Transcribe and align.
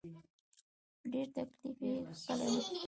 ډېر 1.11 1.27
تکليف 1.35 1.77
یې 1.87 1.93
کشلی 2.07 2.47
و. 2.59 2.63